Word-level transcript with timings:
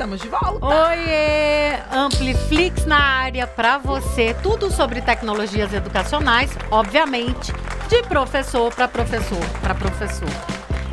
estamos 0.00 0.18
de 0.18 0.28
volta. 0.28 0.64
Oiê! 0.64 1.78
Ampliflix 1.92 2.86
na 2.86 2.98
área 2.98 3.46
para 3.46 3.76
você. 3.76 4.34
Tudo 4.42 4.70
sobre 4.70 5.02
tecnologias 5.02 5.74
educacionais, 5.74 6.50
obviamente, 6.70 7.52
de 7.86 8.02
professor 8.04 8.74
para 8.74 8.88
professor, 8.88 9.44
para 9.60 9.74
professor. 9.74 10.28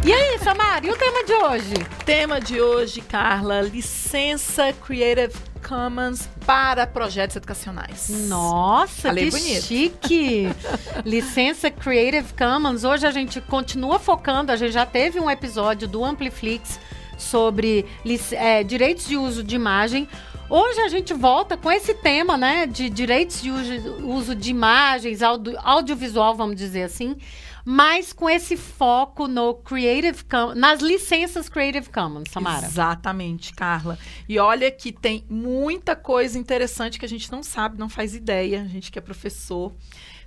E 0.04 0.12
aí, 0.12 0.38
Samara, 0.40 0.86
e 0.86 0.92
o 0.92 0.98
tema 0.98 1.24
de 1.24 1.34
hoje? 1.34 1.74
Tema 2.06 2.42
de 2.42 2.60
hoje, 2.60 3.00
Carla, 3.00 3.62
licença 3.62 4.74
Creative 4.74 5.34
Commons 5.66 6.28
para 6.46 6.86
projetos 6.86 7.38
educacionais. 7.38 8.10
Nossa, 8.28 9.08
Falei 9.08 9.32
que 9.32 9.32
bonito. 9.32 9.62
chique! 9.64 10.50
Licença 11.06 11.72
Creative 11.72 12.34
Commons. 12.34 12.84
Hoje 12.84 13.08
a 13.08 13.12
gente 13.12 13.40
continua 13.40 14.00
focando, 14.00 14.52
a 14.52 14.58
gente 14.58 14.74
já 14.74 14.86
teve 14.86 15.18
um 15.18 15.32
episódio 15.32 15.88
do 15.88 16.04
Ampliflix 16.04 16.78
sobre 17.18 17.86
é, 18.32 18.64
direitos 18.64 19.08
de 19.08 19.18
uso 19.18 19.44
de 19.44 19.56
imagem. 19.56 20.08
Hoje 20.50 20.80
a 20.80 20.88
gente 20.88 21.14
volta 21.14 21.58
com 21.58 21.70
esse 21.70 21.94
tema, 21.96 22.38
né, 22.38 22.66
de 22.66 22.90
direitos 22.90 23.42
de 23.42 23.52
uso, 23.52 24.06
uso 24.06 24.36
de 24.36 24.50
imagens, 24.50 25.22
audio- 25.22 25.58
audiovisual, 25.62 26.36
vamos 26.36 26.56
dizer 26.56 26.84
assim, 26.84 27.18
mas 27.66 28.14
com 28.14 28.30
esse 28.30 28.56
foco 28.56 29.28
no 29.28 29.56
Creative 29.56 30.24
Com- 30.24 30.56
nas 30.56 30.80
licenças 30.80 31.50
Creative 31.50 31.90
Commons, 31.90 32.30
Samara. 32.32 32.66
Exatamente, 32.66 33.54
Carla. 33.54 34.00
E 34.30 34.40
olha 34.40 34.72
que 34.72 34.94
tem 34.94 35.26
muita 35.30 35.98
coisa 35.98 36.40
interessante 36.40 36.98
que 36.98 37.04
a 37.06 37.10
gente 37.10 37.30
não 37.30 37.44
sabe, 37.44 37.78
não 37.78 37.90
faz 37.90 38.16
ideia, 38.16 38.62
a 38.62 38.68
gente 38.68 38.90
que 38.90 38.98
é 38.98 39.02
professor, 39.02 39.74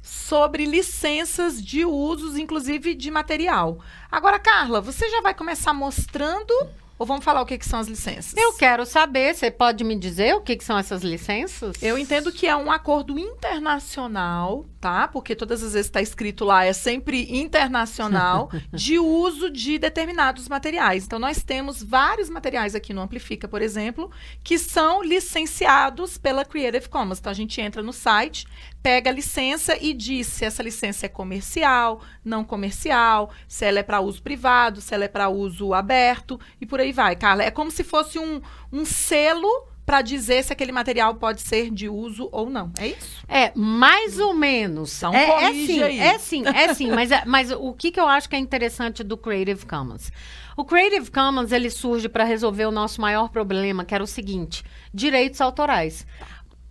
sobre 0.02 0.64
licenças 0.64 1.62
de 1.62 1.84
usos, 1.84 2.36
inclusive 2.36 2.94
de 2.94 3.10
material. 3.10 3.78
Agora, 4.10 4.38
Carla, 4.38 4.80
você 4.80 5.08
já 5.08 5.20
vai 5.20 5.34
começar 5.34 5.72
mostrando 5.72 6.52
ou 7.00 7.06
vamos 7.06 7.24
falar 7.24 7.40
o 7.40 7.46
que, 7.46 7.56
que 7.56 7.66
são 7.66 7.80
as 7.80 7.88
licenças? 7.88 8.34
Eu 8.36 8.52
quero 8.52 8.84
saber, 8.84 9.34
você 9.34 9.50
pode 9.50 9.82
me 9.82 9.98
dizer 9.98 10.34
o 10.34 10.42
que, 10.42 10.54
que 10.54 10.62
são 10.62 10.76
essas 10.76 11.02
licenças? 11.02 11.82
Eu 11.82 11.96
entendo 11.96 12.30
que 12.30 12.46
é 12.46 12.54
um 12.54 12.70
acordo 12.70 13.18
internacional, 13.18 14.66
tá? 14.78 15.08
Porque 15.08 15.34
todas 15.34 15.62
as 15.62 15.72
vezes 15.72 15.86
está 15.86 16.02
escrito 16.02 16.44
lá, 16.44 16.66
é 16.66 16.74
sempre 16.74 17.34
internacional, 17.34 18.50
de 18.70 18.98
uso 18.98 19.48
de 19.48 19.78
determinados 19.78 20.46
materiais. 20.46 21.06
Então, 21.06 21.18
nós 21.18 21.42
temos 21.42 21.82
vários 21.82 22.28
materiais 22.28 22.74
aqui 22.74 22.92
no 22.92 23.00
Amplifica, 23.00 23.48
por 23.48 23.62
exemplo, 23.62 24.10
que 24.44 24.58
são 24.58 25.02
licenciados 25.02 26.18
pela 26.18 26.44
Creative 26.44 26.86
Commons. 26.86 27.18
Então, 27.18 27.30
a 27.30 27.34
gente 27.34 27.62
entra 27.62 27.82
no 27.82 27.94
site, 27.94 28.46
pega 28.82 29.10
a 29.10 29.12
licença 29.12 29.76
e 29.80 29.92
diz 29.92 30.26
se 30.26 30.44
essa 30.44 30.62
licença 30.62 31.06
é 31.06 31.08
comercial, 31.08 32.00
não 32.24 32.44
comercial, 32.44 33.30
se 33.46 33.64
ela 33.64 33.80
é 33.80 33.82
para 33.82 34.00
uso 34.00 34.22
privado, 34.22 34.80
se 34.80 34.94
ela 34.94 35.04
é 35.04 35.08
para 35.08 35.28
uso 35.28 35.74
aberto 35.74 36.40
e 36.60 36.66
por 36.66 36.80
aí 36.80 36.92
vai, 36.92 37.16
Carla. 37.16 37.42
É 37.44 37.50
como 37.50 37.70
se 37.70 37.84
fosse 37.84 38.18
um, 38.18 38.40
um 38.72 38.84
selo 38.84 39.48
para 39.90 40.02
dizer 40.02 40.44
se 40.44 40.52
aquele 40.52 40.70
material 40.70 41.16
pode 41.16 41.40
ser 41.42 41.68
de 41.68 41.88
uso 41.88 42.28
ou 42.30 42.48
não. 42.48 42.70
É 42.78 42.88
isso? 42.88 43.24
É, 43.26 43.50
mais 43.56 44.20
ou 44.20 44.32
menos. 44.32 44.96
Então, 44.98 45.12
é, 45.12 45.44
é 45.46 45.52
sim, 45.52 45.82
aí. 45.82 45.98
é 45.98 46.18
sim, 46.18 46.42
é 46.46 46.74
sim. 46.74 46.90
mas, 46.92 47.10
é- 47.10 47.24
mas 47.26 47.50
o 47.50 47.72
que, 47.72 47.90
que 47.90 47.98
eu 47.98 48.06
acho 48.06 48.28
que 48.28 48.36
é 48.36 48.38
interessante 48.38 49.02
do 49.02 49.16
Creative 49.16 49.66
Commons? 49.66 50.12
O 50.56 50.64
Creative 50.64 51.10
Commons, 51.10 51.50
ele 51.50 51.70
surge 51.70 52.08
para 52.08 52.22
resolver 52.22 52.66
o 52.66 52.70
nosso 52.70 53.00
maior 53.00 53.30
problema, 53.30 53.84
que 53.84 53.92
era 53.94 54.04
o 54.04 54.06
seguinte, 54.06 54.62
direitos 54.94 55.40
autorais. 55.40 56.06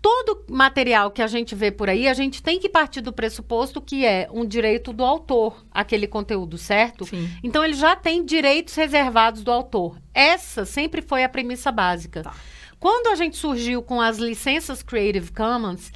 Todo 0.01 0.45
material 0.49 1.11
que 1.11 1.21
a 1.21 1.27
gente 1.27 1.53
vê 1.53 1.71
por 1.71 1.89
aí, 1.89 2.07
a 2.07 2.13
gente 2.13 2.41
tem 2.41 2.57
que 2.57 2.69
partir 2.69 3.01
do 3.01 3.11
pressuposto 3.11 3.81
que 3.81 4.05
é 4.05 4.29
um 4.31 4.45
direito 4.45 4.93
do 4.93 5.03
autor, 5.03 5.65
aquele 5.71 6.07
conteúdo, 6.07 6.57
certo? 6.57 7.05
Sim. 7.05 7.29
Então 7.43 7.63
ele 7.63 7.73
já 7.73 7.95
tem 7.95 8.23
direitos 8.23 8.75
reservados 8.75 9.43
do 9.43 9.51
autor. 9.51 9.97
Essa 10.13 10.63
sempre 10.63 11.01
foi 11.01 11.23
a 11.23 11.29
premissa 11.29 11.71
básica. 11.71 12.23
Tá. 12.23 12.33
Quando 12.79 13.07
a 13.07 13.15
gente 13.15 13.35
surgiu 13.35 13.83
com 13.83 13.99
as 13.99 14.17
licenças 14.17 14.81
Creative 14.81 15.33
Commons, 15.33 15.91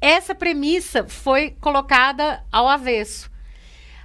essa 0.00 0.34
premissa 0.34 1.06
foi 1.08 1.56
colocada 1.60 2.44
ao 2.50 2.68
avesso. 2.68 3.30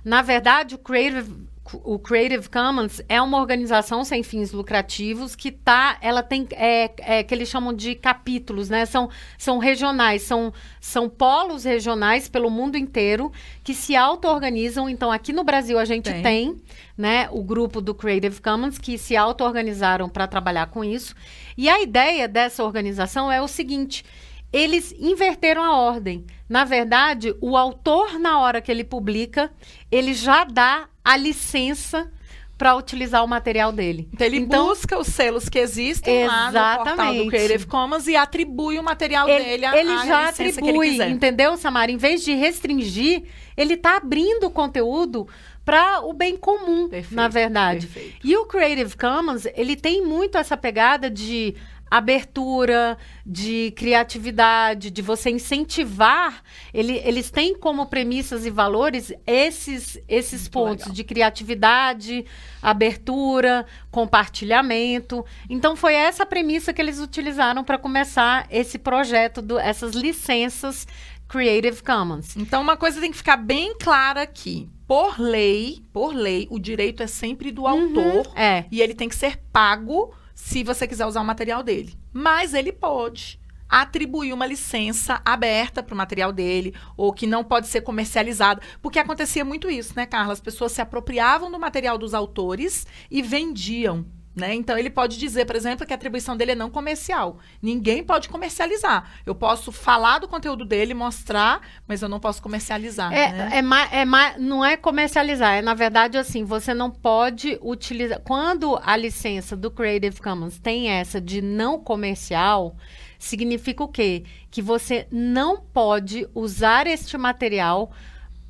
Na 0.05 0.21
verdade, 0.21 0.75
o 0.75 0.77
Creative, 0.77 1.48
o 1.83 1.99
Creative 1.99 2.49
Commons 2.49 3.01
é 3.07 3.21
uma 3.21 3.37
organização 3.37 4.03
sem 4.03 4.23
fins 4.23 4.51
lucrativos 4.51 5.35
que 5.35 5.51
tá, 5.51 5.97
ela 6.01 6.23
tem, 6.23 6.47
é, 6.51 6.91
é, 6.99 7.23
que 7.23 7.33
eles 7.33 7.49
chamam 7.49 7.73
de 7.73 7.95
capítulos, 7.95 8.69
né? 8.69 8.85
São, 8.85 9.09
são 9.37 9.57
regionais, 9.57 10.21
são, 10.21 10.53
são 10.79 11.09
polos 11.09 11.63
regionais 11.63 12.27
pelo 12.27 12.49
mundo 12.49 12.77
inteiro 12.77 13.31
que 13.63 13.73
se 13.73 13.95
auto-organizam. 13.95 14.89
Então, 14.89 15.11
aqui 15.11 15.33
no 15.33 15.43
Brasil 15.43 15.77
a 15.77 15.85
gente 15.85 16.11
Tem. 16.11 16.23
tem, 16.23 16.57
né, 16.97 17.29
o 17.31 17.43
grupo 17.43 17.81
do 17.81 17.93
Creative 17.93 18.41
Commons 18.41 18.77
que 18.77 18.97
se 18.97 19.15
auto-organizaram 19.15 20.09
para 20.09 20.27
trabalhar 20.27 20.67
com 20.67 20.83
isso. 20.83 21.15
E 21.57 21.69
a 21.69 21.81
ideia 21.81 22.27
dessa 22.27 22.63
organização 22.63 23.31
é 23.31 23.41
o 23.41 23.47
seguinte: 23.47 24.03
eles 24.51 24.93
inverteram 24.97 25.63
a 25.63 25.77
ordem. 25.77 26.25
Na 26.47 26.65
verdade, 26.65 27.35
o 27.39 27.55
autor, 27.55 28.17
na 28.19 28.39
hora 28.39 28.61
que 28.61 28.71
ele 28.71 28.83
publica, 28.83 29.51
ele 29.91 30.13
já 30.13 30.43
dá 30.43 30.87
a 31.09 31.17
licença 31.17 32.11
para 32.55 32.75
utilizar 32.75 33.23
o 33.23 33.27
material 33.27 33.71
dele. 33.71 34.09
Então 34.13 34.27
ele 34.27 34.41
busca 34.45 34.99
os 34.99 35.07
selos 35.07 35.47
que 35.47 35.57
existem 35.57 36.27
lá 36.27 36.47
no 36.47 36.53
portal 36.53 36.83
do 36.83 36.89
Exatamente. 36.89 37.29
Creative 37.29 37.65
Commons 37.65 38.05
e 38.07 38.15
atribui 38.17 38.77
o 38.77 38.83
material 38.83 39.29
ele, 39.29 39.43
dele 39.45 39.65
a, 39.65 39.77
ele 39.79 39.91
a 39.91 40.05
já 40.05 40.33
ele 40.37 40.49
atribui, 40.51 40.89
quiser. 40.91 41.09
entendeu, 41.09 41.55
Samara? 41.55 41.89
Em 41.89 41.95
vez 41.95 42.21
de 42.21 42.33
restringir, 42.35 43.23
ele 43.55 43.75
está 43.75 43.95
abrindo 43.95 44.47
o 44.47 44.51
conteúdo 44.51 45.25
para 45.63 46.01
o 46.01 46.11
bem 46.13 46.35
comum, 46.35 46.89
Perfeito, 46.89 47.15
na 47.15 47.27
verdade. 47.29 47.87
perfeito. 47.87 48.27
E 48.27 48.35
o 48.35 48.45
Creative 48.45 48.97
Commons, 48.97 49.45
ele 49.55 49.75
tem 49.75 50.05
muito 50.05 50.37
essa 50.37 50.57
pegada 50.57 51.09
de 51.09 51.55
abertura, 51.89 52.97
de 53.25 53.71
criatividade, 53.75 54.89
de 54.91 55.01
você 55.01 55.29
incentivar. 55.29 56.43
Ele, 56.73 56.97
eles 57.03 57.31
têm 57.31 57.57
como 57.57 57.85
premissas 57.87 58.45
e 58.45 58.49
valores 58.49 59.11
esses, 59.25 59.97
esses 60.07 60.41
Muito 60.41 60.51
pontos 60.51 60.85
legal. 60.85 60.95
de 60.95 61.03
criatividade, 61.03 62.25
abertura, 62.61 63.65
compartilhamento. 63.91 65.25
Então 65.49 65.75
foi 65.75 65.93
essa 65.93 66.25
premissa 66.25 66.73
que 66.73 66.81
eles 66.81 66.99
utilizaram 66.99 67.63
para 67.63 67.77
começar 67.77 68.47
esse 68.49 68.77
projeto, 68.77 69.41
do, 69.41 69.57
essas 69.59 69.93
licenças 69.93 70.87
Creative 71.27 71.83
Commons. 71.83 72.35
Então, 72.35 72.59
uma 72.59 72.75
coisa 72.75 72.99
tem 72.99 73.11
que 73.11 73.17
ficar 73.17 73.37
bem 73.37 73.75
clara 73.77 74.23
aqui. 74.23 74.67
Por 74.87 75.19
lei, 75.19 75.83
por 75.93 76.11
lei, 76.11 76.47
o 76.49 76.57
direito 76.57 77.03
é 77.03 77.07
sempre 77.07 77.51
do 77.51 77.67
autor 77.67 78.31
É. 78.35 78.65
e 78.71 78.81
ele 78.81 78.95
tem 78.95 79.07
que 79.07 79.15
ser 79.15 79.37
pago 79.53 80.11
se 80.39 80.63
você 80.63 80.87
quiser 80.87 81.05
usar 81.05 81.19
o 81.19 81.25
material 81.25 81.61
dele. 81.61 81.99
Mas 82.13 82.53
ele 82.53 82.71
pode 82.71 83.37
atribuir 83.67 84.31
uma 84.31 84.47
licença 84.47 85.21
aberta 85.23 85.83
para 85.83 85.93
o 85.93 85.97
material 85.97 86.31
dele 86.31 86.73
ou 86.95 87.13
que 87.13 87.27
não 87.27 87.43
pode 87.43 87.67
ser 87.67 87.81
comercializada, 87.81 88.61
porque 88.81 88.97
acontecia 88.97 89.43
muito 89.43 89.69
isso, 89.69 89.93
né, 89.95 90.05
Carla? 90.05 90.31
As 90.31 90.39
pessoas 90.39 90.71
se 90.71 90.81
apropriavam 90.81 91.51
do 91.51 91.59
material 91.59 91.97
dos 91.97 92.13
autores 92.13 92.87
e 93.11 93.21
vendiam. 93.21 94.05
Né? 94.35 94.53
Então, 94.53 94.77
ele 94.77 94.89
pode 94.91 95.17
dizer, 95.17 95.45
por 95.45 95.55
exemplo, 95.55 95.85
que 95.85 95.91
a 95.91 95.95
atribuição 95.95 96.37
dele 96.37 96.51
é 96.51 96.55
não 96.55 96.69
comercial. 96.69 97.39
Ninguém 97.61 98.03
pode 98.03 98.29
comercializar. 98.29 99.09
Eu 99.25 99.33
posso 99.35 99.71
falar 99.71 100.19
do 100.19 100.27
conteúdo 100.27 100.63
dele, 100.63 100.93
mostrar, 100.93 101.59
mas 101.87 102.01
eu 102.01 102.07
não 102.07 102.19
posso 102.19 102.41
comercializar. 102.41 103.09
né? 103.09 103.49
É, 103.51 103.57
é, 103.57 103.61
ma- 103.61 103.89
é 103.91 104.05
ma- 104.05 104.37
não 104.37 104.63
é 104.63 104.77
comercializar, 104.77 105.55
é 105.55 105.61
na 105.61 105.73
verdade 105.73 106.17
assim, 106.17 106.43
você 106.45 106.73
não 106.73 106.89
pode 106.91 107.57
utilizar. 107.61 108.21
Quando 108.21 108.79
a 108.83 108.95
licença 108.95 109.57
do 109.57 109.69
Creative 109.71 110.21
Commons 110.21 110.57
tem 110.59 110.89
essa 110.89 111.19
de 111.19 111.41
não 111.41 111.79
comercial, 111.79 112.75
significa 113.17 113.83
o 113.83 113.87
quê? 113.87 114.23
Que 114.49 114.61
você 114.61 115.07
não 115.11 115.57
pode 115.57 116.27
usar 116.33 116.87
este 116.87 117.17
material 117.17 117.91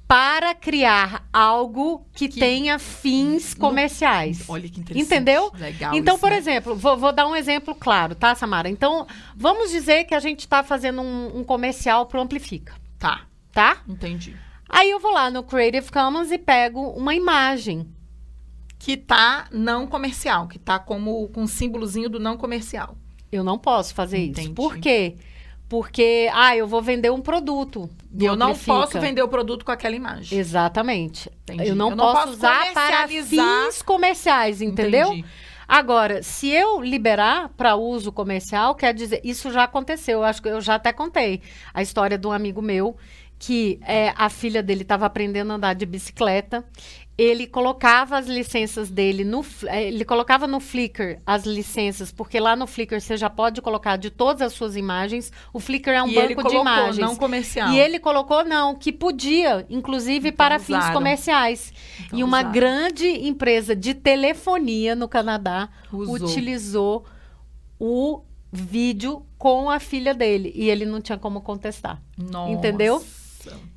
para 0.10 0.56
criar 0.56 1.30
algo 1.32 2.04
que, 2.16 2.28
Que 2.28 2.40
tenha 2.40 2.80
fins 2.80 3.54
comerciais. 3.54 4.44
Olha 4.50 4.68
que 4.68 4.80
interessante. 4.80 5.06
Entendeu? 5.06 5.52
Legal. 5.56 5.94
Então, 5.94 6.16
isso, 6.16 6.22
por 6.22 6.32
né? 6.32 6.38
exemplo, 6.40 6.76
vou, 6.76 6.98
vou 6.98 7.14
dar 7.14 7.28
um 7.28 7.36
exemplo 7.36 7.76
claro, 7.76 8.16
tá, 8.16 8.34
Samara? 8.34 8.68
Então, 8.68 9.06
vamos 9.36 9.70
dizer 9.70 10.06
que 10.06 10.16
a 10.16 10.20
gente 10.20 10.40
está 10.40 10.64
fazendo 10.64 11.04
um, 11.04 11.38
um 11.38 11.44
comercial 11.44 12.08
para 12.08 12.18
o 12.20 12.24
Amplifica, 12.24 12.74
Tá, 12.98 13.28
tá? 13.52 13.84
entendi. 13.88 14.36
Aí 14.68 14.90
eu 14.90 15.00
vou 15.00 15.12
lá 15.12 15.30
no 15.30 15.44
Creative 15.44 15.92
Commons 15.92 16.32
e 16.32 16.40
pego 16.40 16.90
uma 16.90 17.14
imagem. 17.14 17.88
Que 18.80 18.98
tá 18.98 19.46
não 19.52 19.86
comercial, 19.86 20.48
que 20.48 20.58
tá 20.58 20.80
como 20.80 21.28
com 21.28 21.44
o 21.44 21.48
símbolozinho 21.48 22.10
do 22.10 22.20
não 22.20 22.36
comercial. 22.36 22.98
Eu 23.32 23.44
não 23.44 23.60
posso 23.60 23.94
fazer 23.94 24.18
Entendi. 24.26 24.48
isso. 24.48 24.54
Por 24.56 24.78
quê? 24.80 25.14
Porque, 25.18 25.29
ah, 26.34 26.56
eu 26.56 26.68
vou 26.68 26.82
vender 26.82 27.12
um 27.12 27.22
produto. 27.22 27.90
E 28.18 28.26
eu 28.26 28.36
não 28.36 28.56
posso 28.56 29.00
vender 29.00 29.22
o 29.22 29.28
produto 29.28 29.64
com 29.64 29.72
aquela 29.72 29.96
imagem. 29.96 30.38
Exatamente. 30.38 31.30
Entendi. 31.44 31.70
Eu 31.70 31.76
não, 31.76 31.92
Eu 31.92 31.96
não 31.96 32.06
posso, 32.06 32.22
posso 32.22 32.34
usar 32.38 32.74
para 32.74 33.08
fins 33.08 33.82
comerciais, 33.82 34.62
entendeu? 34.62 35.10
Entendi. 35.10 35.26
Agora, 35.68 36.24
se 36.24 36.50
eu 36.50 36.82
liberar 36.82 37.50
para 37.50 37.76
uso 37.76 38.12
comercial, 38.12 38.74
quer 38.74 38.92
dizer, 38.92 39.22
isso 39.24 39.52
já 39.52 39.66
aconteceu. 39.66 40.20
Eu 40.20 40.24
acho 40.24 40.42
que 40.42 40.50
eu 40.50 40.60
já 40.60 40.76
até 40.76 40.92
contei 40.92 41.44
a 41.72 41.84
história 41.84 42.18
de 42.18 42.26
um 42.26 42.32
amigo 42.32 42.60
meu 42.60 42.98
que 43.38 43.80
é, 43.84 44.12
a 44.18 44.30
filha 44.30 44.62
dele 44.62 44.82
estava 44.82 45.06
aprendendo 45.06 45.52
a 45.52 45.56
andar 45.56 45.74
de 45.74 45.86
bicicleta. 45.86 46.66
Ele 47.22 47.46
colocava 47.48 48.18
as 48.18 48.28
licenças 48.28 48.90
dele 48.90 49.26
no. 49.26 49.46
Eh, 49.68 49.88
Ele 49.90 50.06
colocava 50.06 50.48
no 50.48 50.60
Flickr 50.60 51.20
as 51.26 51.44
licenças, 51.46 52.12
porque 52.14 52.40
lá 52.40 52.56
no 52.56 52.66
Flickr 52.66 53.02
você 53.02 53.18
já 53.18 53.30
pode 53.30 53.62
colocar 53.62 53.98
de 53.98 54.10
todas 54.10 54.42
as 54.42 54.54
suas 54.54 54.76
imagens. 54.78 55.32
O 55.52 55.60
Flickr 55.60 55.90
é 55.90 56.02
um 56.02 56.08
e 56.08 56.16
banco 56.16 56.26
ele 56.28 56.36
de 56.36 56.42
colocou, 56.42 56.62
imagens. 56.62 56.98
não 56.98 57.16
comercial. 57.18 57.74
E 57.74 57.80
ele 57.80 58.00
colocou, 58.00 58.46
não, 58.46 58.74
que 58.74 58.92
podia, 58.94 59.66
inclusive 59.70 60.30
Então 60.30 60.38
para 60.38 60.60
fins 60.60 60.78
usaram. 60.78 60.94
comerciais. 60.94 61.74
Então 62.06 62.20
e 62.20 62.24
uma 62.24 62.38
usaram. 62.40 62.52
grande 62.54 63.08
empresa 63.28 63.76
de 63.76 63.94
telefonia 63.94 64.96
no 64.96 65.08
Canadá 65.10 65.68
Usou. 65.92 66.16
utilizou 66.16 67.06
o 67.78 68.22
vídeo 68.52 69.26
com 69.38 69.70
a 69.70 69.80
filha 69.80 70.14
dele. 70.14 70.52
E 70.56 70.70
ele 70.70 70.86
não 70.86 71.02
tinha 71.02 71.18
como 71.18 71.42
contestar. 71.42 72.02
Nossa. 72.18 72.52
Entendeu? 72.52 73.04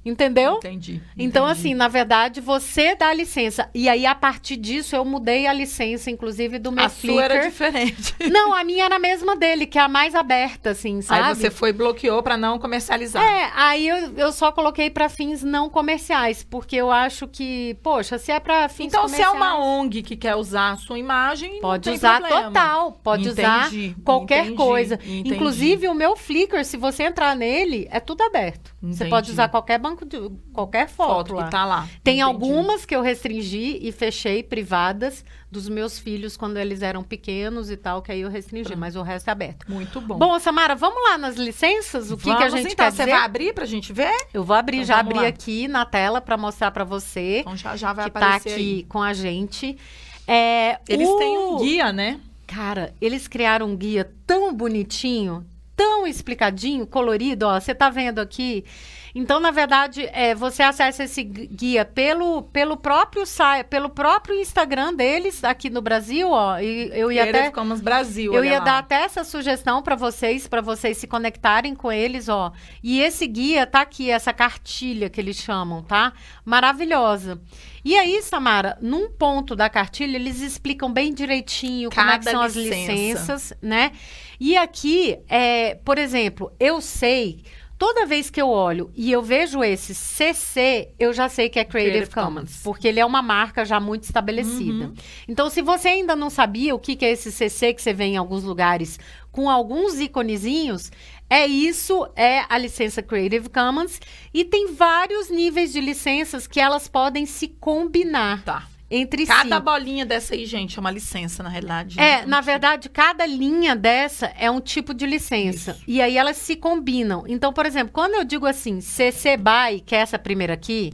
Entendeu? 0.05 0.56
Entendi. 0.56 1.00
Então, 1.17 1.44
entendi. 1.44 1.61
assim, 1.61 1.75
na 1.75 1.87
verdade, 1.87 2.41
você 2.41 2.94
dá 2.97 3.09
a 3.09 3.14
licença. 3.14 3.69
E 3.73 3.88
aí, 3.88 4.05
a 4.05 4.14
partir 4.14 4.56
disso, 4.56 4.97
eu 4.97 5.05
mudei 5.05 5.47
a 5.47 5.53
licença, 5.53 6.11
inclusive, 6.11 6.59
do 6.59 6.73
meu 6.73 6.85
a 6.85 6.88
sua 6.88 7.23
era 7.23 7.35
Flickr. 7.35 7.50
diferente. 7.50 8.14
Não, 8.31 8.53
a 8.53 8.64
minha 8.64 8.85
era 8.85 8.97
a 8.97 8.99
mesma 8.99 9.37
dele, 9.37 9.67
que 9.67 9.79
é 9.79 9.82
a 9.82 9.88
mais 9.88 10.14
aberta, 10.14 10.70
assim, 10.70 11.00
sabe? 11.03 11.23
Aí 11.23 11.35
você 11.35 11.50
foi 11.50 11.70
e 11.70 11.73
bloqueou 11.73 12.23
pra 12.23 12.37
não 12.37 12.59
comercializar. 12.59 13.23
É, 13.23 13.53
aí 13.55 13.87
eu, 13.87 13.97
eu 14.17 14.32
só 14.32 14.50
coloquei 14.50 14.91
para 14.91 15.09
fins 15.09 15.43
não 15.43 15.70
comerciais, 15.70 16.43
porque 16.43 16.76
eu 16.76 16.91
acho 16.91 17.29
que, 17.29 17.76
poxa, 17.82 18.19
se 18.19 18.32
é 18.32 18.41
para 18.41 18.69
fins 18.69 18.87
então, 18.87 19.06
se 19.06 19.20
é 19.20 19.25
comerciais... 19.25 19.37
uma 19.37 19.64
ONG 19.64 20.03
que 20.03 20.17
quer 20.17 20.35
usar 20.35 20.73
a 20.73 20.76
sua 20.76 20.99
imagem, 20.99 21.61
Pode 21.61 21.91
usar 21.91 22.20
problema. 22.20 22.49
total, 22.49 22.93
pode 22.93 23.29
usar 23.29 23.69
Entendi, 23.69 23.97
qualquer 24.05 24.47
entendi, 24.47 24.56
coisa. 24.56 24.99
Inclusive, 25.06 25.88
o 25.88 25.94
meu 25.94 26.17
Flickr, 26.17 26.64
se 26.64 26.76
você 26.76 27.05
entrar 27.05 27.37
nele, 27.37 27.87
é 27.91 28.00
tudo 28.00 28.23
aberto. 28.23 28.72
Você 28.82 28.88
Entendi. 29.05 29.11
pode 29.11 29.31
usar 29.31 29.49
qualquer 29.49 29.79
banco 29.79 30.05
de 30.05 30.19
qualquer 30.52 30.88
foto, 30.88 31.29
foto 31.29 31.34
lá. 31.34 31.44
que 31.44 31.50
tá 31.52 31.64
lá. 31.64 31.88
Tem 32.02 32.19
Entendi. 32.19 32.23
algumas 32.23 32.84
que 32.84 32.96
eu 32.96 33.00
restringi 33.00 33.79
e 33.81 33.93
fechei 33.93 34.43
privadas 34.43 35.25
dos 35.49 35.69
meus 35.69 36.00
filhos 36.00 36.37
quando 36.37 36.56
eles 36.56 36.82
eram 36.82 37.05
pequenos 37.05 37.70
e 37.70 37.76
tal, 37.76 38.02
que 38.02 38.11
aí 38.11 38.23
eu 38.23 38.29
restringi, 38.29 38.64
Pronto. 38.64 38.81
mas 38.81 38.96
o 38.96 39.02
resto 39.02 39.29
é 39.29 39.31
aberto. 39.31 39.70
Muito 39.70 40.00
bom. 40.00 40.19
Bom, 40.19 40.37
Samara, 40.40 40.75
vamos 40.75 41.00
lá 41.08 41.17
nas 41.17 41.37
licenças? 41.37 42.11
O 42.11 42.17
que, 42.17 42.25
que 42.25 42.31
a 42.31 42.34
Vamos, 42.49 42.52
gente 42.55 42.73
então, 42.73 42.87
quer 42.87 42.90
Você 42.93 43.06
vai 43.06 43.20
abrir 43.25 43.55
pra 43.55 43.64
gente 43.67 43.93
ver? 43.93 44.12
Eu 44.34 44.43
vou 44.43 44.56
abrir, 44.56 44.79
Então, 44.79 44.87
já 44.88 44.96
vamos 44.96 45.11
abri 45.12 45.23
lá. 45.23 45.28
aqui 45.28 45.69
na 45.69 45.85
tela 45.87 46.20
para 46.20 46.37
mostrar 46.37 46.73
para 46.73 46.82
você 46.82 47.38
Então 47.43 47.56
já, 47.56 47.76
já 47.76 47.93
vai 47.93 48.06
que 48.06 48.11
tá 48.11 48.19
aparecer 48.19 48.52
aqui 48.55 48.61
aí. 48.78 48.82
com 48.88 49.00
a 49.00 49.12
gente. 49.12 49.78
É, 50.26 50.81
Eles 50.88 51.08
o- 51.08 51.19
têm 51.19 51.38
um 51.38 51.58
guia, 51.58 51.93
né? 51.93 52.19
Cara, 52.49 52.93
eles 53.00 53.28
criaram 53.28 53.67
um 53.69 53.76
guia 53.76 54.11
tão 54.26 54.52
bonitinho, 54.52 55.46
tão 55.77 56.07
explicadinho, 56.07 56.87
colorido, 56.87 57.47
ó. 57.47 57.59
Você 57.59 57.75
tá 57.75 57.91
vendo 57.91 58.21
aqui? 58.21 58.65
Então, 59.14 59.38
na 59.38 59.50
verdade, 59.50 60.09
é, 60.12 60.35
você 60.35 60.62
acessa 60.62 61.05
esse 61.05 61.23
gu- 61.23 61.47
guia 61.50 61.85
pelo, 61.85 62.43
pelo 62.44 62.76
próprio 62.76 63.26
site, 63.26 63.67
pelo 63.67 63.91
próprio 63.91 64.35
Instagram 64.41 64.94
deles 64.94 65.44
aqui 65.44 65.69
no 65.69 65.82
Brasil, 65.82 66.31
ó. 66.31 66.59
E 66.59 66.91
eu 66.94 67.12
ia 67.12 67.25
até 67.25 67.50
Commons 67.50 67.81
Brasil. 67.82 68.32
eu 68.32 68.43
ia 68.44 68.59
lá. 68.59 68.64
dar 68.64 68.79
até 68.79 69.03
essa 69.05 69.23
sugestão 69.25 69.82
para 69.82 69.94
vocês, 69.97 70.47
para 70.49 70.62
vocês 70.62 70.97
se 70.97 71.06
conectarem 71.06 71.75
com 71.75 71.93
eles, 71.93 72.29
ó. 72.29 72.53
E 72.82 73.00
esse 73.00 73.26
guia 73.26 73.67
tá 73.67 73.82
aqui, 73.82 74.11
essa 74.11 74.32
cartilha 74.32 75.11
que 75.11 75.20
eles 75.20 75.37
chamam, 75.37 75.82
tá? 75.82 76.12
Maravilhosa. 76.44 77.41
E 77.85 77.97
aí, 77.99 78.23
Samara, 78.23 78.79
num 78.81 79.11
ponto 79.11 79.56
da 79.56 79.69
cartilha, 79.69 80.17
eles 80.17 80.41
explicam 80.41 80.93
bem 80.93 81.12
direitinho 81.12 81.91
como 81.91 82.09
é 82.09 82.12
Cada 82.12 82.31
são 82.31 82.41
as 82.41 82.55
licença. 82.55 82.93
licenças, 82.93 83.53
né? 83.61 83.91
E 84.38 84.56
aqui, 84.56 85.19
é, 85.29 85.75
por 85.85 85.99
exemplo, 85.99 86.53
eu 86.61 86.81
sei, 86.81 87.43
toda 87.82 88.06
vez 88.06 88.31
que 88.31 88.40
eu 88.40 88.49
olho 88.49 88.93
e 88.94 89.11
eu 89.11 89.20
vejo 89.20 89.64
esse 89.64 89.93
CC, 89.93 90.90
eu 91.00 91.12
já 91.12 91.29
sei 91.29 91.49
que 91.49 91.58
é 91.58 91.64
Creative, 91.64 91.96
Creative 91.96 92.14
Commons, 92.14 92.34
Commons. 92.34 92.61
porque 92.62 92.87
ele 92.87 93.00
é 93.00 93.05
uma 93.05 93.20
marca 93.20 93.64
já 93.64 93.81
muito 93.81 94.05
estabelecida. 94.05 94.84
Uhum. 94.84 94.94
Então, 95.26 95.50
se 95.50 95.61
você 95.61 95.88
ainda 95.88 96.14
não 96.14 96.31
sabia 96.31 96.76
o 96.76 96.79
que, 96.79 96.94
que 96.94 97.05
é 97.05 97.11
esse 97.11 97.32
CC 97.32 97.75
que 97.75 97.82
você 97.82 97.93
vê 97.93 98.05
em 98.05 98.17
alguns 98.17 98.44
lugares 98.44 99.00
com 99.32 99.50
alguns 99.50 99.99
iconezinhos, 99.99 100.93
é 101.29 101.44
isso, 101.44 102.08
é 102.14 102.44
a 102.49 102.56
licença 102.56 103.02
Creative 103.02 103.49
Commons. 103.49 104.00
E 104.32 104.44
tem 104.44 104.73
vários 104.75 105.28
níveis 105.28 105.73
de 105.73 105.81
licenças 105.81 106.46
que 106.46 106.61
elas 106.61 106.87
podem 106.87 107.26
se 107.26 107.49
combinar 107.49 108.44
Tá. 108.44 108.69
Entre 108.94 109.25
Cada 109.27 109.56
si. 109.56 109.62
bolinha 109.62 110.05
dessa 110.05 110.35
aí, 110.35 110.44
gente, 110.44 110.77
é 110.77 110.81
uma 110.81 110.91
licença, 110.91 111.43
na 111.43 111.49
realidade. 111.49 111.99
É, 111.99 112.21
né? 112.21 112.27
na 112.27 112.43
verdade, 112.43 112.91
cada 112.91 113.25
linha 113.25 113.75
dessa 113.75 114.27
é 114.39 114.50
um 114.50 114.61
tipo 114.61 114.93
de 114.93 115.06
licença. 115.06 115.71
Isso. 115.73 115.85
E 115.87 116.03
aí 116.03 116.19
elas 116.19 116.37
se 116.37 116.56
combinam. 116.56 117.25
Então, 117.27 117.53
por 117.53 117.65
exemplo, 117.65 117.91
quando 117.93 118.15
eu 118.15 118.25
digo 118.25 118.44
assim, 118.47 118.83
CC 118.83 119.39
BY, 119.39 119.81
que 119.87 119.94
é 119.94 120.00
essa 120.00 120.19
primeira 120.19 120.53
aqui, 120.53 120.93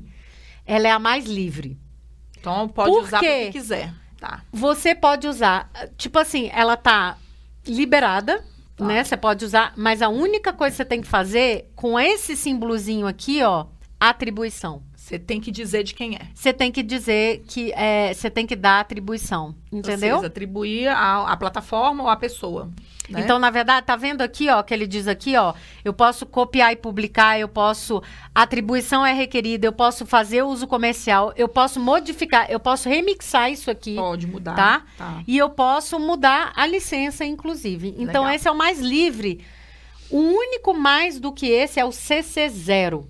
ela 0.64 0.86
é 0.86 0.90
a 0.92 0.98
mais 0.98 1.24
livre. 1.26 1.76
Então 2.38 2.68
pode 2.68 2.90
Por 2.90 3.02
usar 3.02 3.18
o 3.18 3.20
que 3.20 3.50
quiser. 3.50 3.92
Tá. 4.20 4.42
Você 4.52 4.94
pode 4.94 5.26
usar, 5.26 5.68
tipo 5.96 6.18
assim, 6.20 6.50
ela 6.52 6.76
tá 6.76 7.16
liberada, 7.66 8.44
Tá. 8.76 8.84
né? 8.84 9.02
Você 9.02 9.16
pode 9.16 9.44
usar, 9.44 9.72
mas 9.76 10.00
a 10.02 10.08
única 10.08 10.52
coisa 10.52 10.72
que 10.72 10.76
você 10.76 10.84
tem 10.84 11.00
que 11.00 11.08
fazer 11.08 11.68
com 11.74 11.98
esse 11.98 12.36
símbolozinho 12.36 13.08
aqui, 13.08 13.42
ó, 13.42 13.66
atribuição. 13.98 14.82
Você 15.08 15.18
tem 15.18 15.40
que 15.40 15.50
dizer 15.50 15.84
de 15.84 15.94
quem 15.94 16.16
é. 16.16 16.20
Você 16.34 16.52
tem 16.52 16.70
que 16.70 16.82
dizer 16.82 17.42
que 17.48 17.72
é, 17.72 18.12
você 18.12 18.28
tem 18.28 18.46
que 18.46 18.54
dar 18.54 18.80
atribuição, 18.80 19.54
entendeu? 19.72 20.16
Ou 20.16 20.20
seja, 20.20 20.26
atribuir 20.26 20.88
a, 20.88 21.32
a 21.32 21.34
plataforma 21.34 22.02
ou 22.02 22.10
a 22.10 22.16
pessoa. 22.16 22.70
né? 23.08 23.22
Então, 23.22 23.38
na 23.38 23.48
verdade, 23.48 23.86
tá 23.86 23.96
vendo 23.96 24.20
aqui, 24.20 24.50
ó, 24.50 24.62
que 24.62 24.74
ele 24.74 24.86
diz 24.86 25.08
aqui, 25.08 25.34
ó, 25.34 25.54
eu 25.82 25.94
posso 25.94 26.26
copiar 26.26 26.74
e 26.74 26.76
publicar, 26.76 27.40
eu 27.40 27.48
posso 27.48 28.02
atribuição 28.34 29.04
é 29.04 29.14
requerida, 29.14 29.66
eu 29.66 29.72
posso 29.72 30.04
fazer 30.04 30.42
uso 30.42 30.66
comercial, 30.66 31.32
eu 31.36 31.48
posso 31.48 31.80
modificar, 31.80 32.50
eu 32.50 32.60
posso 32.60 32.86
remixar 32.86 33.50
isso 33.50 33.70
aqui. 33.70 33.94
pode 33.94 34.26
mudar. 34.26 34.56
Tá? 34.56 34.82
tá. 34.98 35.22
E 35.26 35.38
eu 35.38 35.48
posso 35.48 35.98
mudar 35.98 36.52
a 36.54 36.66
licença, 36.66 37.24
inclusive. 37.24 37.94
Então, 37.96 38.24
Legal. 38.24 38.34
esse 38.34 38.46
é 38.46 38.50
o 38.50 38.54
mais 38.54 38.78
livre. 38.78 39.42
O 40.10 40.18
único 40.18 40.74
mais 40.74 41.18
do 41.18 41.32
que 41.32 41.46
esse 41.46 41.80
é 41.80 41.84
o 41.86 41.88
CC0. 41.88 43.06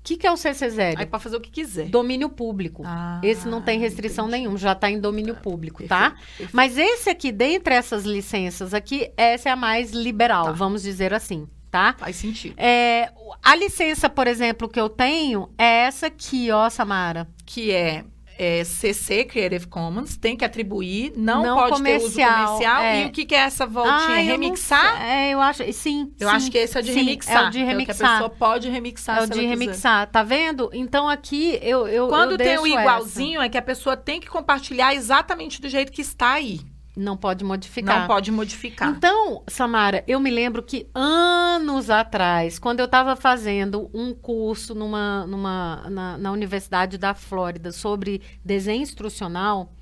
O 0.00 0.02
que, 0.02 0.16
que 0.16 0.26
é 0.26 0.30
o 0.30 0.34
CC0? 0.34 0.94
Aí 0.98 1.06
pode 1.06 1.22
fazer 1.22 1.36
o 1.36 1.40
que 1.40 1.50
quiser. 1.50 1.86
Domínio 1.88 2.30
público. 2.30 2.82
Ah, 2.86 3.20
esse 3.22 3.46
não 3.46 3.60
tem 3.60 3.78
restrição 3.78 4.26
entendi. 4.28 4.40
nenhuma, 4.42 4.56
já 4.58 4.72
está 4.72 4.90
em 4.90 4.98
domínio 4.98 5.34
público, 5.36 5.84
tá? 5.86 6.10
Perfeito, 6.12 6.26
perfeito. 6.28 6.56
Mas 6.56 6.78
esse 6.78 7.10
aqui, 7.10 7.30
dentre 7.30 7.74
essas 7.74 8.04
licenças 8.04 8.72
aqui, 8.72 9.10
essa 9.16 9.50
é 9.50 9.52
a 9.52 9.56
mais 9.56 9.92
liberal, 9.92 10.46
Tá. 10.46 10.52
vamos 10.52 10.82
dizer 10.82 11.12
assim, 11.12 11.46
tá? 11.70 11.94
Faz 11.98 12.16
sentido. 12.16 12.54
É, 12.56 13.10
a 13.42 13.54
licença, 13.54 14.08
por 14.08 14.26
exemplo, 14.26 14.68
que 14.70 14.80
eu 14.80 14.88
tenho 14.88 15.50
é 15.58 15.82
essa 15.84 16.06
aqui, 16.06 16.50
ó, 16.50 16.70
Samara. 16.70 17.28
Que 17.44 17.70
é, 17.70 18.02
é 18.42 18.64
CC, 18.64 19.24
Creative 19.24 19.66
Commons, 19.66 20.16
tem 20.16 20.34
que 20.36 20.44
atribuir, 20.44 21.12
não, 21.16 21.42
Não 21.42 21.56
pode 21.58 21.72
comercial, 21.72 22.00
ter 22.00 22.06
uso 22.06 22.52
comercial. 22.54 22.82
é. 22.82 23.02
E 23.02 23.06
o 23.06 23.10
que, 23.10 23.24
que 23.26 23.34
é 23.34 23.38
essa 23.40 23.66
voltinha? 23.66 23.96
Ah, 24.14 24.22
eu 24.22 24.32
remixar? 24.32 24.96
sei. 24.96 25.06
É, 25.06 25.30
eu 25.34 25.40
acho, 25.40 25.72
sim. 25.74 26.12
Eu 26.18 26.28
sim, 26.30 26.34
acho 26.36 26.50
que 26.50 26.56
esse 26.58 26.78
é 26.78 26.80
de 26.82 26.92
sim, 26.92 26.98
remixar. 27.00 27.44
É 27.44 27.48
o 27.48 27.50
de 27.50 27.58
que 27.58 27.64
a 27.64 27.66
remixar. 27.66 28.12
pessoa 28.12 28.30
pode 28.30 28.68
remixar 28.70 29.18
É 29.18 29.22
o 29.22 29.26
de 29.26 29.32
ela 29.32 29.42
quiser. 29.42 29.48
remixar, 29.48 30.06
tá 30.10 30.22
vendo? 30.22 30.70
Então 30.72 31.08
aqui 31.08 31.58
eu 31.62 31.86
eu 31.86 32.08
Quando 32.08 32.32
eu 32.32 32.38
tem 32.38 32.56
o 32.58 32.62
deixo 32.62 32.66
essa. 32.78 32.80
igualzinho, 32.80 33.40
é 33.42 33.48
que 33.48 33.58
a 33.58 33.62
pessoa 33.62 33.96
tem 33.96 34.18
que 34.20 34.28
compartilhar 34.28 34.94
exatamente 34.94 35.60
do 35.60 35.68
jeito 35.68 35.92
que 35.92 36.00
está 36.00 36.32
aí. 36.32 36.60
Não 36.96 37.16
pode 37.16 37.44
modificar. 37.44 38.00
Não 38.00 38.06
pode 38.06 38.30
modificar. 38.32 38.88
Então, 38.90 39.42
Samara, 39.46 40.02
eu 40.06 40.18
me 40.18 40.30
lembro 40.30 40.62
que 40.62 40.88
anos 40.94 41.88
atrás, 41.88 42.58
quando 42.58 42.80
eu 42.80 42.86
estava 42.86 43.14
fazendo 43.14 43.90
um 43.94 44.12
curso 44.12 44.74
numa, 44.74 45.26
numa, 45.26 45.88
na, 45.88 46.18
na 46.18 46.32
Universidade 46.32 46.98
da 46.98 47.14
Flórida 47.14 47.70
sobre 47.72 48.20
desenho 48.44 48.82
instrucional, 48.82 49.72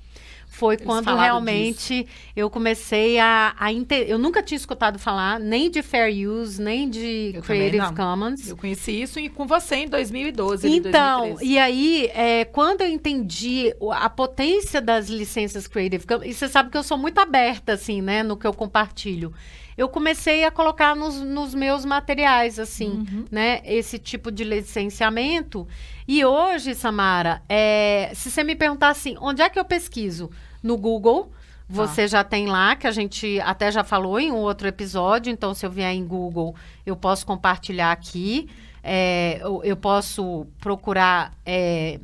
foi 0.49 0.73
Eles 0.75 0.85
quando 0.85 1.15
realmente 1.15 2.05
eu 2.35 2.49
comecei 2.49 3.19
a, 3.19 3.55
a 3.57 3.71
Eu 3.71 4.17
nunca 4.17 4.41
tinha 4.43 4.57
escutado 4.57 4.97
falar 4.99 5.39
nem 5.39 5.69
de 5.69 5.81
Fair 5.83 6.27
Use, 6.29 6.61
nem 6.61 6.89
de 6.89 7.31
Eu 7.35 7.41
Creative. 7.43 7.95
Commons. 7.95 8.49
Eu 8.49 8.57
conheci 8.57 9.01
isso 9.01 9.19
e 9.19 9.29
com 9.29 9.45
você 9.45 9.75
em 9.75 9.87
2012, 9.87 10.67
ali, 10.67 10.77
Então, 10.77 11.19
2013. 11.21 11.45
e 11.53 11.57
aí, 11.59 12.09
é, 12.13 12.45
quando 12.45 12.81
eu 12.81 12.87
entendi 12.87 13.73
a 13.93 14.09
potência 14.09 14.81
das 14.81 15.07
licenças 15.07 15.67
Creative 15.67 16.05
Commons, 16.05 16.25
e 16.25 16.33
você 16.33 16.49
sabe 16.49 16.71
que 16.71 16.77
eu 16.77 16.83
sou 16.83 16.97
muito 16.97 17.19
aberta, 17.19 17.73
assim, 17.73 18.01
né, 18.01 18.23
no 18.23 18.35
que 18.35 18.47
eu 18.47 18.53
compartilho. 18.53 19.31
Eu 19.79 19.87
comecei 19.87 20.43
a 20.43 20.51
colocar 20.51 20.93
nos, 20.93 21.21
nos 21.21 21.55
meus 21.55 21.85
materiais, 21.85 22.59
assim, 22.59 22.89
Uhum. 22.89 23.25
né, 23.31 23.61
esse 23.63 23.97
tipo 23.97 24.29
de 24.29 24.43
licenciamento. 24.43 25.65
E 26.05 26.25
hoje, 26.25 26.75
Samara, 26.75 27.41
é, 27.47 28.11
se 28.13 28.29
você 28.29 28.43
me 28.43 28.55
perguntar 28.57 28.89
assim, 28.89 29.15
onde 29.21 29.41
é 29.41 29.47
que 29.49 29.57
eu 29.57 29.63
pesquiso? 29.63 30.29
No 30.61 30.77
Google. 30.77 31.31
Você 31.71 32.07
já 32.07 32.23
tem 32.23 32.47
lá, 32.47 32.75
que 32.75 32.87
a 32.87 32.91
gente 32.91 33.39
até 33.41 33.71
já 33.71 33.83
falou 33.83 34.19
em 34.19 34.31
um 34.31 34.37
outro 34.37 34.67
episódio. 34.67 35.31
Então, 35.31 35.53
se 35.53 35.63
eu 35.63 35.69
vier 35.69 35.93
em 35.93 36.03
Google, 36.03 36.55
eu 36.83 36.95
posso 36.95 37.23
compartilhar 37.27 37.91
aqui. 37.91 38.49
É, 38.83 39.37
eu, 39.39 39.61
eu 39.63 39.77
posso 39.77 40.47
procurar 40.59 41.31
é, 41.45 41.99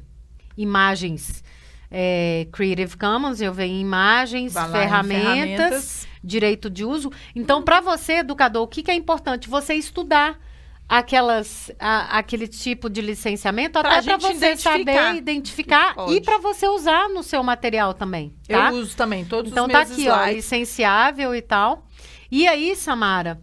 imagens 0.55 1.43
é, 1.91 2.47
Creative 2.51 2.97
Commons, 2.97 3.41
eu 3.41 3.53
venho 3.53 3.75
em 3.75 3.81
imagens, 3.81 4.55
em 4.55 4.71
ferramentas, 4.71 6.07
direito 6.23 6.69
de 6.69 6.83
uso. 6.85 7.11
Então, 7.35 7.61
para 7.61 7.81
você, 7.81 8.13
educador, 8.17 8.63
o 8.63 8.67
que, 8.67 8.83
que 8.83 8.91
é 8.91 8.95
importante? 8.95 9.47
Você 9.49 9.73
estudar 9.75 10.39
aquelas 10.87 11.71
a- 11.79 12.19
aquele 12.19 12.47
tipo 12.47 12.89
de 12.89 13.01
licenciamento 13.01 13.79
Pra 13.79 13.97
até 13.97 14.01
para 14.03 14.17
você 14.17 14.33
identificar. 14.53 14.71
saber 14.77 15.17
identificar 15.17 15.91
e 15.91 15.95
Pode. 15.95 16.21
para 16.21 16.37
você 16.37 16.67
usar 16.67 17.09
no 17.09 17.23
seu 17.23 17.41
material 17.43 17.93
também, 17.93 18.33
tá? 18.47 18.69
Eu 18.71 18.75
uso 18.77 18.95
também 18.95 19.25
todos 19.25 19.51
Então 19.51 19.65
os 19.65 19.71
tá 19.71 19.79
meus 19.79 19.91
aqui, 19.91 20.07
ó, 20.09 20.15
slides. 20.21 20.35
licenciável 20.35 21.33
e 21.33 21.41
tal. 21.41 21.87
E 22.31 22.47
aí, 22.47 22.75
Samara, 22.75 23.41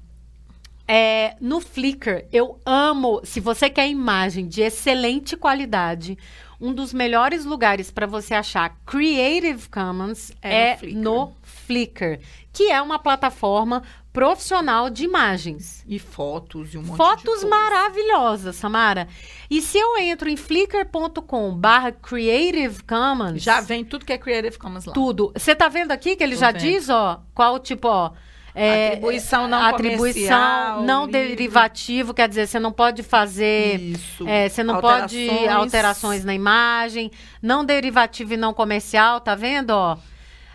é, 0.87 1.37
no 1.41 1.61
Flickr, 1.61 2.27
eu 2.33 2.61
amo. 2.67 3.21
Se 3.25 3.41
você 3.41 3.71
quer 3.71 3.89
imagem 3.89 4.47
de 4.49 4.63
excelente 4.63 5.37
qualidade, 5.37 6.19
um 6.61 6.73
dos 6.73 6.93
melhores 6.93 7.45
lugares 7.45 7.91
para 7.91 8.07
você 8.07 8.35
achar 8.35 8.77
Creative 8.87 9.69
Commons 9.69 10.33
É 10.41 10.71
é, 10.71 10.73
no 10.73 10.79
Flickr. 10.79 11.01
no 11.01 11.37
Flickr, 11.43 12.21
que 12.53 12.71
é 12.71 12.81
uma 12.81 12.99
plataforma 12.99 13.83
profissional 14.13 14.91
de 14.91 15.05
imagens. 15.05 15.83
E 15.89 15.99
fotos 15.99 16.75
e 16.75 16.79
um 16.79 16.83
monte 16.83 16.91
de 16.91 16.97
Fotos 16.97 17.45
maravilhosas, 17.45 18.57
Samara. 18.57 19.09
E 19.51 19.63
se 19.63 19.79
eu 19.79 19.97
entro 19.99 20.29
em 20.29 20.37
flickr.com 20.37 21.55
barra 21.57 21.91
Creative 21.91 22.83
Commons... 22.85 23.43
Já 23.43 23.61
vem 23.61 23.85
tudo 23.85 24.05
que 24.05 24.13
é 24.13 24.19
Creative 24.19 24.59
Commons 24.59 24.85
lá. 24.85 24.93
Tudo. 24.93 25.33
Você 25.35 25.55
tá 25.55 25.69
vendo 25.69 25.93
aqui 25.93 26.15
que 26.15 26.23
ele 26.23 26.35
Tô 26.35 26.41
já 26.41 26.53
vendo. 26.53 26.61
diz, 26.61 26.89
ó, 26.91 27.23
qual 27.35 27.59
tipo, 27.59 27.89
ó. 27.89 28.13
É, 28.55 28.89
Atribuição 28.89 29.49
não 29.49 29.59
atribuição 29.63 30.83
não 30.83 31.07
livre. 31.07 31.29
derivativo, 31.29 32.13
quer 32.13 32.29
dizer, 32.29 32.47
você 32.47 32.61
não 32.61 32.73
pode 32.73 33.03
fazer. 33.03 33.81
Isso. 33.81 34.29
é, 34.29 34.49
você 34.49 34.63
não 34.63 34.81
pode 34.81 35.27
alterações 35.49 36.25
na 36.25 36.35
imagem, 36.35 37.11
não 37.41 37.65
derivativo 37.65 38.35
e 38.35 38.37
não 38.37 38.53
comercial, 38.53 39.21
tá 39.21 39.35
vendo, 39.35 39.71
ó? 39.71 39.97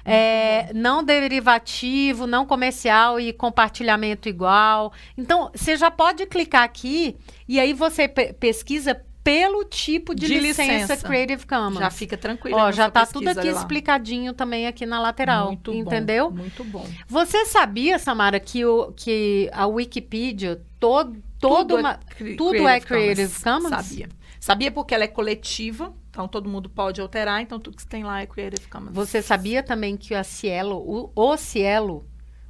É, 0.10 0.70
não 0.74 1.04
derivativo, 1.04 2.26
não 2.26 2.46
comercial 2.46 3.20
e 3.20 3.34
compartilhamento 3.34 4.30
igual. 4.30 4.94
Então, 5.18 5.52
você 5.54 5.76
já 5.76 5.92
pode 5.92 6.26
clicar 6.26 6.64
aqui 6.64 7.18
e 7.46 7.60
aí 7.60 7.74
você 7.74 8.08
pe- 8.08 8.32
pesquisa 8.32 8.96
pelo 9.28 9.66
tipo 9.66 10.16
de, 10.16 10.26
De 10.26 10.40
licença, 10.40 10.72
licença. 10.72 11.06
Creative 11.08 11.46
Commons. 11.46 11.80
Já 11.80 11.90
fica 11.90 12.16
tranquilo. 12.18 12.58
Ó, 12.58 12.72
já 12.72 12.90
tá 12.90 13.06
tudo 13.06 13.28
aqui 13.28 13.50
explicadinho 13.50 14.32
também 14.34 14.68
aqui 14.68 14.86
na 14.86 15.02
lateral. 15.02 15.48
Muito 15.48 15.72
bom, 15.74 15.78
entendeu? 15.78 16.32
Muito 16.32 16.64
bom. 16.64 16.88
Você 17.10 17.46
sabia, 17.46 18.00
Samara, 18.00 18.40
que, 18.40 18.64
o, 18.64 18.94
que 18.96 19.50
a 19.52 19.66
Wikipedia, 19.68 20.62
todo, 20.80 21.22
todo 21.40 21.68
tudo 21.68 21.76
uma- 21.76 22.00
é, 22.10 22.14
cri- 22.16 22.36
tudo 22.38 22.66
é 22.68 22.80
Creative 22.80 23.44
Commons? 23.44 23.70
Sabia. 23.70 24.10
Sabia 24.40 24.72
porque 24.72 24.96
ela 24.96 25.04
é 25.04 25.08
coletiva, 25.08 25.94
então 26.10 26.26
todo 26.26 26.48
mundo 26.50 26.70
pode 26.70 27.02
alterar, 27.02 27.42
então 27.42 27.60
tudo 27.60 27.76
que 27.76 27.86
tem 27.86 28.06
lá 28.06 28.22
é 28.22 28.26
Creative 28.26 28.66
Commons. 28.70 28.94
Você 28.94 29.22
sabia 29.22 29.62
também 29.62 29.98
que 29.98 30.16
a 30.16 30.24
Cielo, 30.24 30.78
o, 30.78 31.12
o 31.14 31.36
Cielo, 31.36 32.06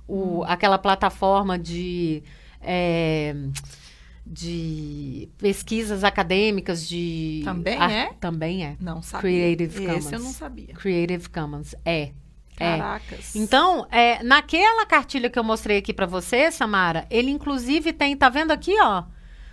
o- 0.07 0.41
Hum. 0.41 0.43
aquela 0.43 0.77
plataforma 0.77 1.57
de, 1.57 2.21
é, 2.61 3.33
de 4.29 5.29
pesquisas 5.37 6.03
acadêmicas 6.03 6.87
de... 6.87 7.41
Também 7.45 7.77
ar- 7.77 7.91
é? 7.91 8.13
Também 8.19 8.65
é. 8.65 8.75
Não 8.79 9.01
sabia. 9.01 9.21
Creative 9.21 9.75
Esse 9.75 9.85
Commons. 9.87 10.11
eu 10.11 10.19
não 10.19 10.31
sabia. 10.31 10.73
Creative 10.73 11.29
Commons, 11.29 11.75
é. 11.85 12.11
É. 12.59 12.77
Caracas. 12.77 13.35
Então, 13.35 13.87
é, 13.91 14.21
naquela 14.23 14.85
cartilha 14.85 15.29
que 15.29 15.37
eu 15.37 15.43
mostrei 15.43 15.77
aqui 15.77 15.93
pra 15.93 16.05
você, 16.07 16.49
Samara, 16.51 17.05
ele 17.09 17.29
inclusive 17.29 17.93
tem, 17.93 18.17
tá 18.17 18.29
vendo 18.29 18.51
aqui, 18.51 18.75
ó? 18.81 19.03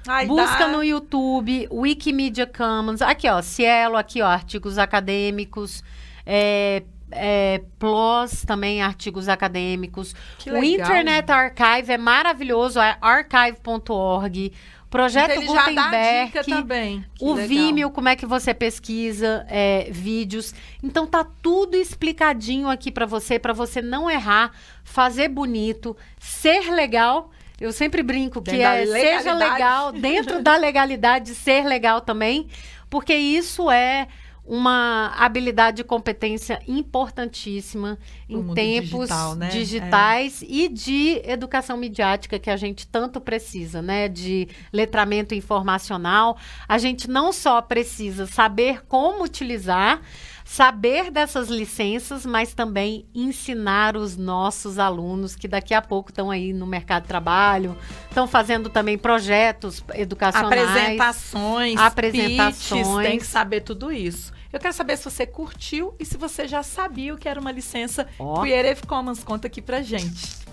Ai, 0.07 0.27
Busca 0.27 0.59
dá- 0.61 0.69
no 0.69 0.83
YouTube, 0.83 1.69
Wikimedia 1.71 2.47
Commons, 2.47 3.01
aqui 3.03 3.29
ó, 3.29 3.41
Cielo, 3.43 3.97
aqui 3.97 4.21
ó, 4.23 4.27
artigos 4.27 4.77
acadêmicos, 4.79 5.83
é, 6.27 6.83
é, 7.15 7.63
PLOS 7.79 8.45
também, 8.45 8.83
artigos 8.83 9.29
acadêmicos. 9.29 10.15
Que 10.39 10.51
o 10.51 10.55
legal. 10.55 10.87
Internet 10.87 11.31
Archive 11.31 11.93
é 11.93 11.99
maravilhoso, 11.99 12.81
é 12.81 12.97
archive.org. 13.01 14.53
Projeto 14.95 15.43
Então, 15.43 15.57
Gutenberg. 15.57 16.45
também. 16.45 17.05
Que 17.17 17.25
O 17.25 17.35
legal. 17.35 17.49
Vimeo, 17.49 17.91
como 17.91 18.09
é 18.09 18.15
que 18.15 18.25
você 18.25 18.55
pesquisa 18.55 19.45
é, 19.49 19.89
vídeos. 19.91 20.55
Então 20.85 21.05
tá 21.05 21.27
tudo 21.43 21.77
explicadinho 21.77 22.69
aqui 22.69 22.93
pra 22.93 23.05
você, 23.05 23.37
pra 23.37 23.53
você 23.53 23.83
não 23.83 24.09
errar, 24.09 24.53
fazer 24.85 25.29
bonito, 25.29 25.97
ser 26.17 26.71
legal. 26.71 27.33
Eu 27.61 27.73
sempre 27.73 28.05
brinco 28.05 28.41
que 28.41 28.53
Dentro 28.53 28.63
da 28.63 28.77
é 28.77 28.87
seja 28.87 29.35
legal, 29.35 29.91
dentro 29.91 30.39
da 30.43 30.57
legalidade, 30.57 31.35
ser 31.35 31.65
legal 31.65 32.01
também, 32.01 32.47
porque 32.89 33.15
isso 33.15 33.69
é 33.73 34.07
uma 34.47 35.13
habilidade 35.17 35.81
e 35.81 35.85
competência 35.85 36.61
importantíssima 36.69 37.99
em 38.29 38.53
tempos 38.53 39.09
digital, 39.09 39.35
né? 39.35 39.49
digitais 39.49 40.45
e 40.47 40.69
de 40.69 41.23
educação 41.25 41.77
midiática 41.79 42.39
que 42.39 42.51
a 42.51 42.57
gente 42.57 42.87
tanto 42.87 43.21
precisa, 43.21 43.81
né? 43.81 44.07
De 44.07 44.47
letramento 44.73 45.35
informacional. 45.35 46.37
A 46.69 46.77
gente 46.77 47.09
não 47.09 47.33
só 47.33 47.63
precisa 47.63 48.27
saber 48.27 48.85
como 48.87 49.25
utilizar, 49.25 50.03
saber 50.45 51.11
dessas 51.11 51.49
licenças, 51.49 52.27
mas 52.27 52.53
também 52.53 53.07
ensinar 53.15 53.97
os 53.97 54.17
nossos 54.17 54.79
alunos 54.79 55.35
que 55.35 55.49
daqui 55.49 55.73
a 55.73 55.81
pouco 55.81 56.11
estão 56.11 56.31
aí 56.31 56.53
no 56.53 56.67
mercado 56.67 57.03
de 57.03 57.09
trabalho, 57.09 57.77
estão 58.09 58.29
fazendo 58.29 58.69
também 58.69 58.99
projetos 58.99 59.83
educacionais. 59.95 60.69
Apresentações, 60.69 61.81
Apresentações. 61.81 62.87
pitches, 62.87 62.97
tem 63.03 63.19
que 63.19 63.27
saber 63.27 63.63
tudo 63.63 63.91
isso. 63.91 64.33
Eu 64.53 64.61
quero 64.61 64.75
saber 64.75 64.97
se 64.97 65.05
você 65.11 65.27
curtiu 65.27 65.95
e 65.99 66.05
se 66.05 66.17
você 66.17 66.47
já 66.47 66.63
sabia 66.63 67.13
o 67.15 67.19
que 67.19 67.29
era 67.29 67.41
uma 67.41 67.51
licença 67.51 68.07
Ó. 68.19 68.41
Creative 68.43 68.87
Commons. 68.87 69.25
Conta 69.25 69.49
aqui 69.49 69.61
pra 69.61 69.83
gente. 69.83 70.45